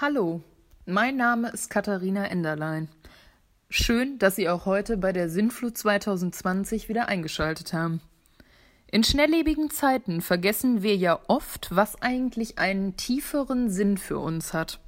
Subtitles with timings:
[0.00, 0.42] Hallo,
[0.86, 2.88] mein Name ist Katharina Enderlein.
[3.70, 8.00] Schön, dass Sie auch heute bei der Sinnflut 2020 wieder eingeschaltet haben.
[8.90, 14.80] In schnelllebigen Zeiten vergessen wir ja oft, was eigentlich einen tieferen Sinn für uns hat.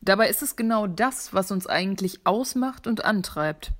[0.00, 3.72] Dabei ist es genau das, was uns eigentlich ausmacht und antreibt.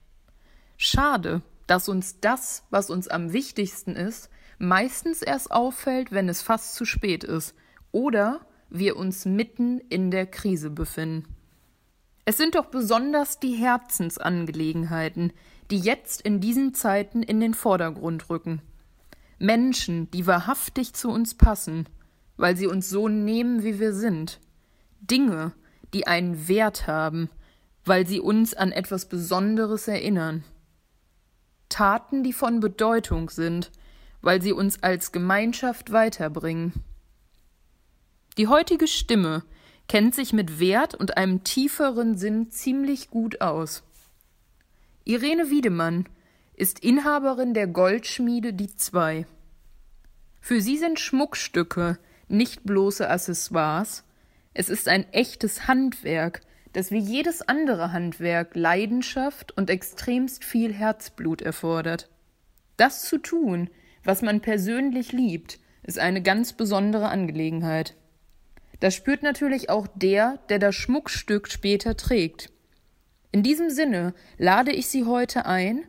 [0.77, 6.75] Schade, dass uns das, was uns am wichtigsten ist, meistens erst auffällt, wenn es fast
[6.75, 7.55] zu spät ist
[7.93, 11.25] oder wir uns mitten in der Krise befinden.
[12.25, 15.33] Es sind doch besonders die Herzensangelegenheiten,
[15.71, 18.63] die jetzt in diesen Zeiten in den Vordergrund rücken.
[19.39, 21.87] Menschen, die wahrhaftig zu uns passen,
[22.37, 24.41] weil sie uns so nehmen, wie wir sind.
[25.01, 25.53] Dinge,
[25.93, 27.29] die einen Wert haben,
[27.85, 30.45] weil sie uns an etwas Besonderes erinnern.
[31.69, 33.71] Taten, die von Bedeutung sind,
[34.23, 36.73] weil sie uns als Gemeinschaft weiterbringen.
[38.37, 39.45] Die heutige Stimme
[39.89, 43.85] kennt sich mit Wert und einem tieferen Sinn ziemlich gut aus.
[45.05, 46.07] Irene Wiedemann
[46.55, 49.27] ist Inhaberin der Goldschmiede Die Zwei.
[50.41, 54.05] Für sie sind Schmuckstücke nicht bloße Accessoires,
[54.55, 56.41] es ist ein echtes Handwerk,
[56.73, 62.09] das wie jedes andere Handwerk Leidenschaft und extremst viel Herzblut erfordert.
[62.77, 63.71] Das zu tun,
[64.03, 67.95] was man persönlich liebt, ist eine ganz besondere Angelegenheit.
[68.81, 72.51] Das spürt natürlich auch der, der das Schmuckstück später trägt.
[73.33, 75.85] In diesem Sinne lade ich Sie heute ein,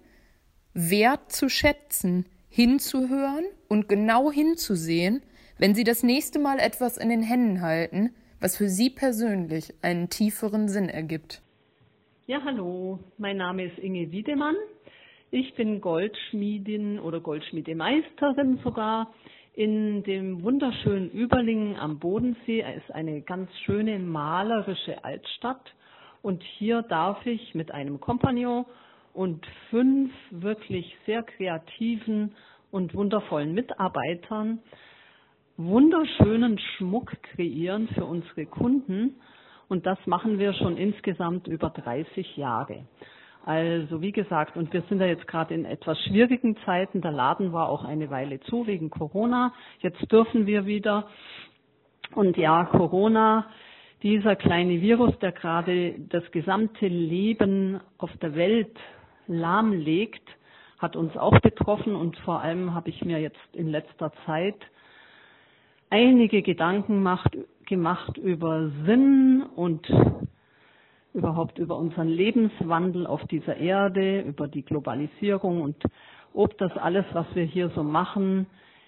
[0.74, 5.22] Wert zu schätzen, hinzuhören und genau hinzusehen,
[5.58, 10.10] wenn Sie das nächste Mal etwas in den Händen halten, was für Sie persönlich einen
[10.10, 11.42] tieferen Sinn ergibt.
[12.28, 14.56] Ja, hallo, mein Name ist Inge Wiedemann.
[15.32, 19.14] Ich bin Goldschmiedin oder Goldschmiedemeisterin sogar
[19.56, 22.62] in dem wunderschönen Überlingen am Bodensee.
[22.62, 25.74] Ist eine ganz schöne malerische Altstadt.
[26.22, 28.66] Und hier darf ich mit einem Kompagnon
[29.14, 32.36] und fünf wirklich sehr kreativen
[32.72, 34.60] und wundervollen Mitarbeitern
[35.58, 39.16] wunderschönen Schmuck kreieren für unsere Kunden.
[39.68, 42.86] Und das machen wir schon insgesamt über 30 Jahre.
[43.46, 47.02] Also wie gesagt, und wir sind ja jetzt gerade in etwas schwierigen Zeiten.
[47.02, 49.54] Der Laden war auch eine Weile zu wegen Corona.
[49.82, 51.08] Jetzt dürfen wir wieder.
[52.16, 53.46] Und ja, Corona,
[54.02, 58.76] dieser kleine Virus, der gerade das gesamte Leben auf der Welt
[59.28, 60.28] lahmlegt,
[60.80, 61.96] hat uns auch betroffen.
[61.96, 64.58] Und vor allem habe ich mir jetzt in letzter Zeit
[65.92, 69.88] einige Gedanken macht, gemacht über Sinn und
[71.16, 75.78] überhaupt über unseren Lebenswandel auf dieser Erde, über die Globalisierung und
[76.34, 78.48] ob das alles, was wir hier so machen,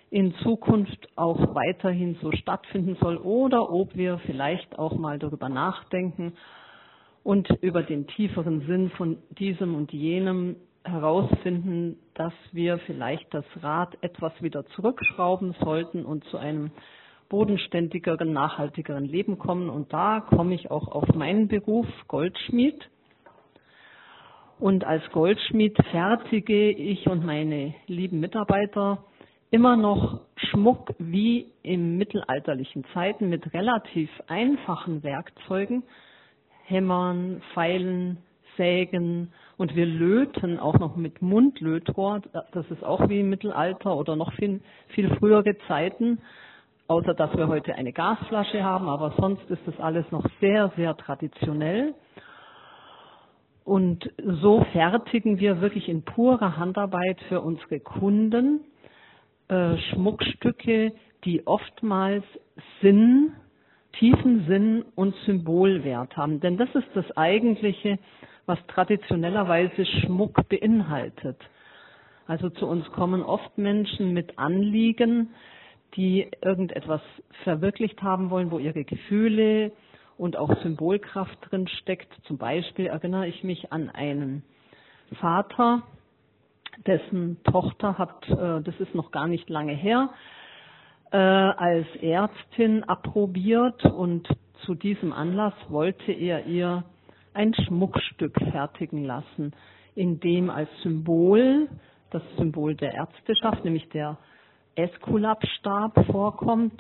[0.10, 6.34] in Zukunft auch weiterhin so stattfinden soll oder ob wir vielleicht auch mal darüber nachdenken
[7.24, 13.98] und über den tieferen Sinn von diesem und jenem herausfinden, dass wir vielleicht das Rad
[14.02, 16.72] etwas wieder zurückschrauben sollten und zu einem
[17.30, 19.70] bodenständigeren, nachhaltigeren Leben kommen.
[19.70, 22.90] Und da komme ich auch auf meinen Beruf Goldschmied.
[24.60, 29.04] Und als Goldschmied fertige ich und meine lieben Mitarbeiter
[29.52, 35.84] immer noch Schmuck wie im mittelalterlichen Zeiten mit relativ einfachen Werkzeugen,
[36.66, 38.18] Hämmern, Pfeilen,
[38.58, 42.22] Sägen und wir löten auch noch mit Mundlötrohr.
[42.52, 44.60] Das ist auch wie im Mittelalter oder noch viel,
[44.90, 46.20] viel frühere Zeiten
[46.88, 50.96] außer dass wir heute eine Gasflasche haben, aber sonst ist das alles noch sehr, sehr
[50.96, 51.94] traditionell.
[53.64, 58.62] Und so fertigen wir wirklich in purer Handarbeit für unsere Kunden
[59.50, 60.94] äh, Schmuckstücke,
[61.26, 62.24] die oftmals
[62.82, 63.34] Sinn,
[64.00, 66.40] tiefen Sinn und Symbolwert haben.
[66.40, 68.00] Denn das ist das Eigentliche,
[68.46, 71.38] was traditionellerweise Schmuck beinhaltet.
[72.26, 75.34] Also zu uns kommen oft Menschen mit Anliegen,
[75.96, 77.02] die irgendetwas
[77.44, 79.72] verwirklicht haben wollen, wo ihre Gefühle
[80.18, 82.12] und auch Symbolkraft drin steckt.
[82.26, 84.44] Zum Beispiel erinnere ich mich an einen
[85.20, 85.84] Vater,
[86.86, 90.10] dessen Tochter hat, äh, das ist noch gar nicht lange her,
[91.12, 94.28] äh, als Ärztin approbiert und
[94.66, 96.84] zu diesem Anlass wollte er ihr
[97.34, 99.54] ein Schmuckstück fertigen lassen,
[99.96, 101.70] in dem als Symbol,
[102.12, 104.18] das Symbol der Ärzteschaft, nämlich der
[104.78, 106.80] Esculap-Stab vorkommt.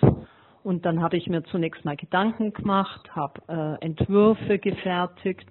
[0.63, 5.47] Und dann habe ich mir zunächst mal Gedanken gemacht, habe äh, Entwürfe gefertigt,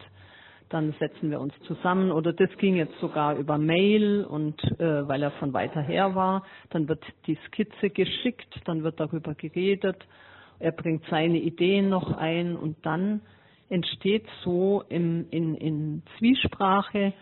[0.69, 2.11] dann setzen wir uns zusammen.
[2.11, 6.43] Oder das ging jetzt sogar über Mail und äh, weil er von weiter her war,
[6.71, 10.07] dann wird die Skizze geschickt, dann wird darüber geredet.
[10.59, 12.57] Er bringt seine Ideen noch ein.
[12.57, 13.21] Und dann
[13.69, 17.13] entsteht so im, in, in Zwiesprache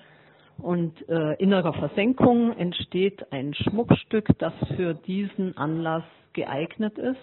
[0.58, 7.20] und äh, innerer Versenkung entsteht ein Schmuckstück, das für diesen Anlass geeignet ist.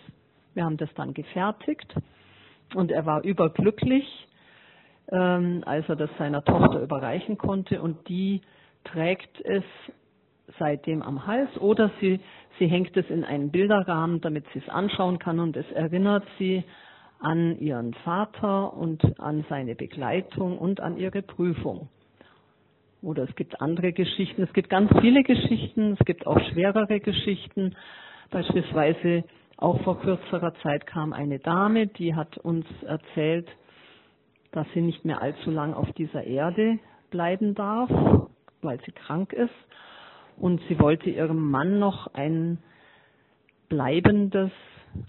[0.53, 1.95] Wir haben das dann gefertigt
[2.75, 4.05] und er war überglücklich,
[5.11, 8.41] ähm, als er das seiner Tochter überreichen konnte und die
[8.83, 9.63] trägt es
[10.59, 12.19] seitdem am Hals oder sie,
[12.59, 16.63] sie hängt es in einen Bilderrahmen, damit sie es anschauen kann und es erinnert sie
[17.19, 21.87] an ihren Vater und an seine Begleitung und an ihre Prüfung.
[23.01, 24.43] Oder es gibt andere Geschichten.
[24.43, 25.97] Es gibt ganz viele Geschichten.
[25.99, 27.75] Es gibt auch schwerere Geschichten.
[28.29, 29.23] Beispielsweise
[29.57, 33.47] auch vor kürzerer Zeit kam eine Dame, die hat uns erzählt,
[34.51, 36.79] dass sie nicht mehr allzu lang auf dieser Erde
[37.11, 37.89] bleiben darf,
[38.61, 39.53] weil sie krank ist.
[40.37, 42.57] Und sie wollte ihrem Mann noch ein
[43.69, 44.51] bleibendes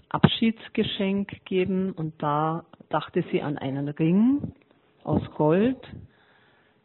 [0.09, 1.91] Abschiedsgeschenk geben.
[1.91, 4.53] Und da dachte sie an einen Ring
[5.03, 5.79] aus Gold,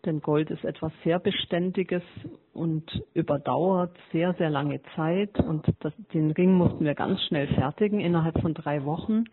[0.05, 2.03] denn Gold ist etwas sehr Beständiges
[2.53, 2.85] und
[3.15, 5.39] überdauert sehr, sehr lange Zeit.
[5.41, 9.25] Und das, den Ring mussten wir ganz schnell fertigen, innerhalb von drei Wochen.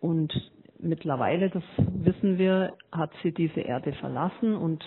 [0.00, 0.32] Und
[0.78, 4.84] mittlerweile, das wissen wir, hat sie diese Erde verlassen und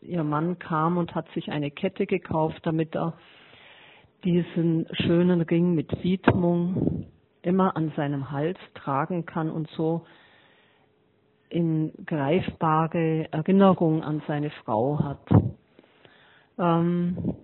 [0.00, 3.14] ihr Mann kam und hat sich eine Kette gekauft, damit er
[4.24, 7.06] diesen schönen Ring mit Widmung
[7.42, 10.04] immer an seinem Hals tragen kann und so
[11.50, 15.26] in greifbare Erinnerung an seine Frau hat.
[16.58, 17.34] Ähm,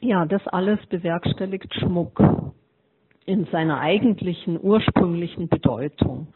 [0.00, 2.22] ja, das alles bewerkstelligt Schmuck
[3.26, 6.28] in seiner eigentlichen ursprünglichen Bedeutung.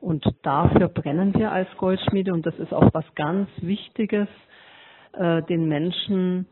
[0.00, 4.28] Und dafür brennen wir als Goldschmiede und das ist auch was ganz Wichtiges,
[5.12, 6.46] äh, den Menschen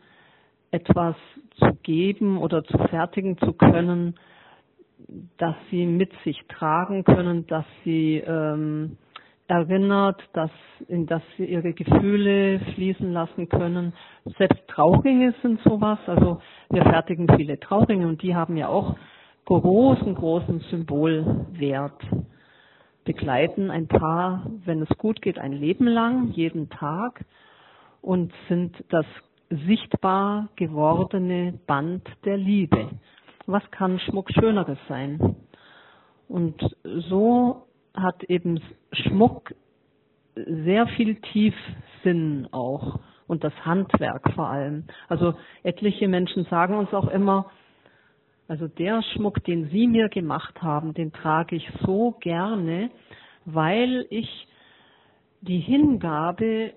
[0.72, 1.16] etwas
[1.58, 4.16] zu geben oder zu fertigen zu können,
[5.38, 8.98] dass sie mit sich tragen können, dass sie ähm,
[9.48, 10.50] erinnert, dass,
[10.88, 13.92] in das sie ihre Gefühle fließen lassen können.
[14.38, 15.98] Selbst Trauringe sind sowas.
[16.06, 16.40] Also
[16.70, 18.96] wir fertigen viele Trauringe und die haben ja auch
[19.46, 22.00] großen, großen Symbolwert.
[23.04, 27.24] Begleiten ein Paar, wenn es gut geht, ein Leben lang, jeden Tag
[28.02, 29.06] und sind das
[29.48, 32.88] sichtbar gewordene Band der Liebe.
[33.46, 35.36] Was kann Schmuck Schöneres sein?
[36.28, 37.65] Und so
[37.96, 38.60] hat eben
[38.92, 39.54] Schmuck
[40.34, 44.84] sehr viel Tiefsinn auch und das Handwerk vor allem.
[45.08, 47.50] Also etliche Menschen sagen uns auch immer,
[48.48, 52.90] also der Schmuck, den Sie mir gemacht haben, den trage ich so gerne,
[53.44, 54.46] weil ich
[55.40, 56.72] die Hingabe,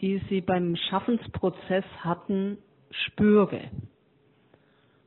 [0.00, 2.58] die Sie beim Schaffensprozess hatten,
[2.90, 3.62] spüre.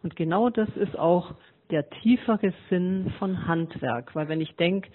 [0.01, 1.33] Und genau das ist auch
[1.71, 4.15] der tiefere Sinn von Handwerk.
[4.15, 4.89] Weil wenn ich denke,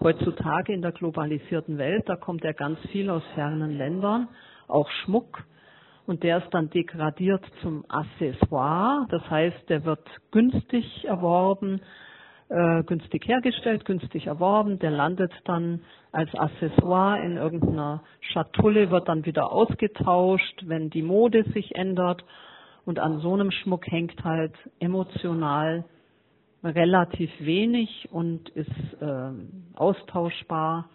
[0.00, 4.28] heutzutage in der globalisierten Welt, da kommt ja ganz viel aus fernen Ländern,
[4.68, 5.44] auch Schmuck.
[6.06, 9.06] Und der ist dann degradiert zum Accessoire.
[9.10, 11.80] Das heißt, der wird günstig erworben,
[12.50, 14.78] äh, günstig hergestellt, günstig erworben.
[14.78, 15.80] Der landet dann
[16.12, 22.22] als Accessoire in irgendeiner Schatulle, wird dann wieder ausgetauscht, wenn die Mode sich ändert.
[22.84, 25.84] Und an so einem Schmuck hängt halt emotional
[26.64, 28.70] relativ wenig und ist
[29.00, 29.30] äh,
[29.74, 30.88] austauschbar.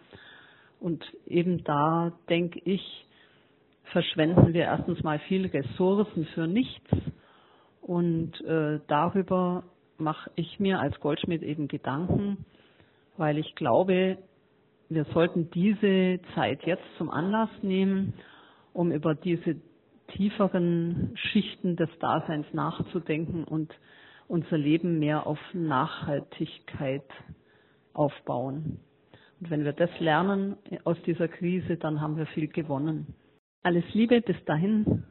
[0.80, 3.06] Und eben da denke ich,
[3.92, 6.90] verschwenden wir erstens mal viele Ressourcen für nichts
[7.82, 9.64] und äh, darüber
[9.98, 12.46] mache ich mir als Goldschmied eben Gedanken,
[13.18, 14.18] weil ich glaube,
[14.90, 18.14] wir sollten diese Zeit jetzt zum Anlass nehmen,
[18.74, 19.56] um über diese
[20.10, 23.74] tieferen Schichten des Daseins nachzudenken und
[24.30, 27.04] unser Leben mehr auf Nachhaltigkeit
[27.94, 28.80] aufbauen.
[29.42, 33.16] Und wenn wir das lernen aus dieser Krise, dann haben wir viel gewonnen.
[33.64, 35.04] Alles Liebe, bis dahin,